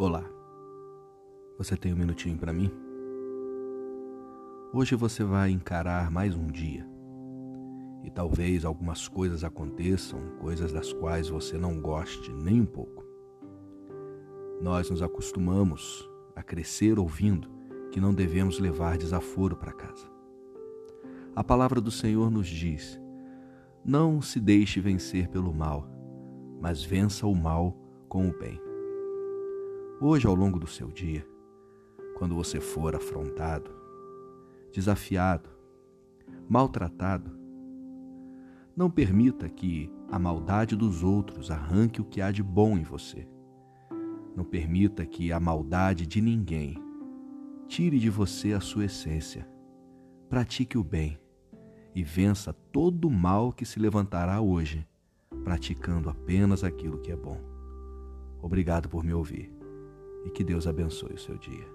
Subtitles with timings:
[0.00, 0.22] Olá,
[1.58, 2.70] você tem um minutinho para mim?
[4.72, 6.86] Hoje você vai encarar mais um dia
[8.04, 13.04] e talvez algumas coisas aconteçam, coisas das quais você não goste nem um pouco.
[14.62, 17.50] Nós nos acostumamos a crescer ouvindo
[17.90, 20.06] que não devemos levar desaforo para casa.
[21.34, 23.00] A palavra do Senhor nos diz:
[23.84, 25.90] não se deixe vencer pelo mal,
[26.60, 27.76] mas vença o mal
[28.08, 28.67] com o bem.
[30.00, 31.26] Hoje, ao longo do seu dia,
[32.16, 33.68] quando você for afrontado,
[34.72, 35.50] desafiado,
[36.48, 37.36] maltratado,
[38.76, 43.26] não permita que a maldade dos outros arranque o que há de bom em você.
[44.36, 46.80] Não permita que a maldade de ninguém
[47.66, 49.50] tire de você a sua essência.
[50.28, 51.18] Pratique o bem
[51.92, 54.86] e vença todo o mal que se levantará hoje,
[55.42, 57.40] praticando apenas aquilo que é bom.
[58.40, 59.57] Obrigado por me ouvir
[60.28, 61.66] e que Deus abençoe o seu dia.